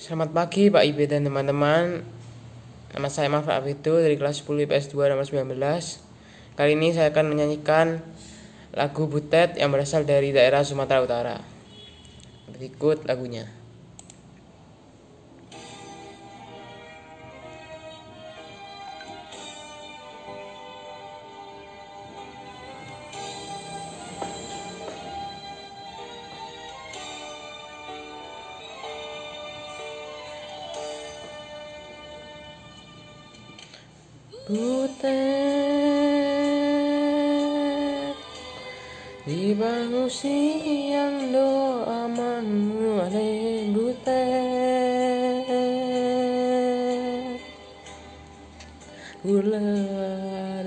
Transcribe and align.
Selamat 0.00 0.32
pagi 0.32 0.72
Pak 0.72 0.80
Ibe 0.80 1.04
dan 1.04 1.28
teman-teman. 1.28 2.00
Nama 2.96 3.08
saya 3.12 3.28
Mahfud 3.28 3.52
Abidu 3.52 4.00
dari 4.00 4.16
kelas 4.16 4.40
10 4.40 4.64
IPS 4.64 4.96
2 4.96 5.12
nomor 5.12 5.28
19 5.28 5.52
Kali 6.56 6.72
ini 6.72 6.96
saya 6.96 7.12
akan 7.12 7.28
menyanyikan 7.28 8.00
lagu 8.72 9.04
Butet 9.04 9.60
yang 9.60 9.68
berasal 9.68 10.08
dari 10.08 10.32
daerah 10.32 10.64
Sumatera 10.64 11.04
Utara. 11.04 11.36
Berikut 12.48 13.04
lagunya 13.04 13.59
kutek 34.50 35.06
di 39.22 39.54
bangun 39.54 40.10
siang 40.10 41.30
doa 41.30 42.10
mengurai 42.10 43.70
butar 43.70 44.26
gula 49.22 49.62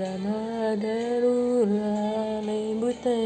ada 0.00 0.16
madarula 0.16 1.92
butar 2.80 3.20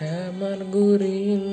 damar 0.00 0.64
guring 0.72 1.52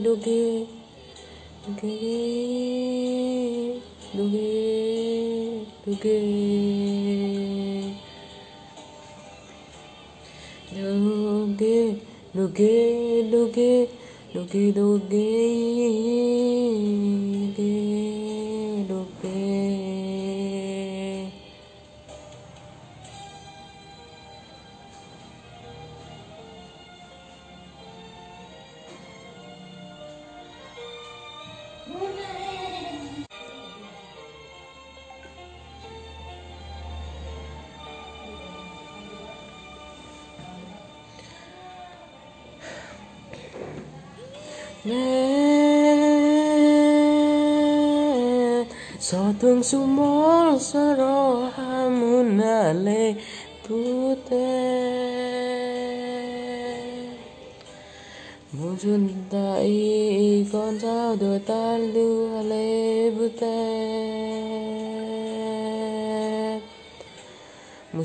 डुगे 0.00 0.42
डुगे 1.66 1.92
डुगे 4.16 4.50
डुगे 5.86 6.18
डुगे 10.76 11.82
डुगे 12.36 12.72
डुगे 13.30 13.70
डुगे 14.34 14.70
डुगे 14.72 15.24
डुगे 17.46 18.15
Nè, 44.86 45.02
so 49.00 49.18
tung 49.40 49.62
sumol 49.68 50.60
so 50.62 50.94
ro 50.94 51.50
putih. 53.66 54.95
Một 58.52 58.74
chân 58.82 59.08
ta 59.30 59.54
y 59.54 60.44
con 60.52 60.78
sao 60.80 61.16
đôi 61.20 61.38
ta 61.38 61.78
lưu 61.78 62.28
hà 62.28 62.42
lê 62.42 63.10
bù 63.10 63.28
tê 63.40 63.80
Một 67.92 68.04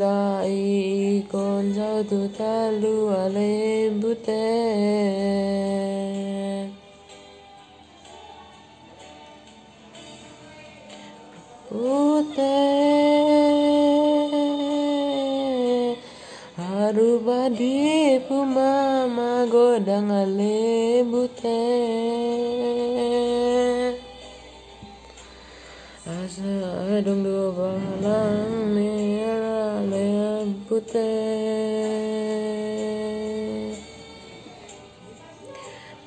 ta 0.00 0.40
y 0.40 1.22
con 1.32 1.72
sao 1.76 2.02
đôi 2.10 2.28
ta 2.38 2.70
lưu 2.70 3.10
hà 3.10 3.28
lê 3.28 3.90
bù 3.90 4.08
tê 4.26 5.71
Arubadi 16.92 18.20
pumama 18.28 19.48
godang 19.48 20.12
alebute 20.12 21.64
Asa 26.04 26.52
adung 26.92 27.24
dua 27.24 27.48
balang 27.56 28.76
merah 28.76 29.80
lebute. 29.88 31.16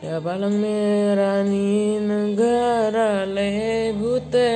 Ya 0.06 0.22
balang 0.22 0.62
merah 0.62 1.41
ni 1.41 1.97
negara 1.97 3.25
lebute. 3.25 4.53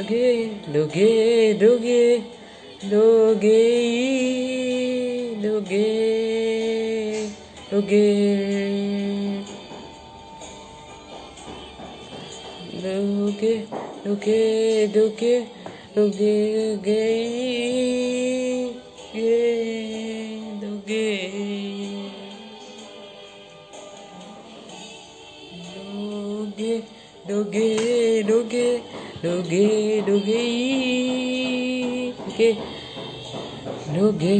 Doge, 0.00 0.48
doge, 0.72 1.54
doge, 1.60 2.22
doge, 2.88 3.52
doge, 5.42 5.52
doge, 5.52 5.90
doge, 7.70 8.04
doge, 12.80 13.66
doge, 14.02 14.36
doge, 14.88 14.88
doge, 14.88 15.44
doge, 15.94 15.94
doge, 15.94 16.16
doge, 20.60 21.04
doge, 26.56 26.84
doge, 27.28 27.52
doge, 28.24 28.24
doge. 28.24 28.89
Doge, 29.22 30.02
doge, 30.06 30.42
doge, 32.26 32.56
doge, 33.92 34.36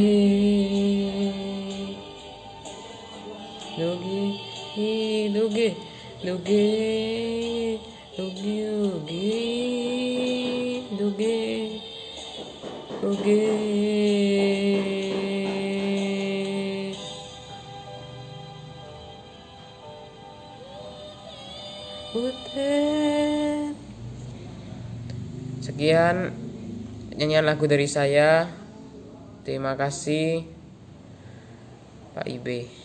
doge, 3.77 4.25
doge, 5.35 5.77
doge, 6.25 6.63
doge, 8.17 8.61
doge, 10.97 11.35
doge, 13.03 13.41
doge. 22.15 22.90
Sekian 25.61 26.33
nyanyian 27.13 27.45
lagu 27.45 27.69
dari 27.69 27.85
saya. 27.85 28.49
Terima 29.45 29.77
kasih 29.77 30.49
Pak 32.17 32.25
Ibe. 32.25 32.80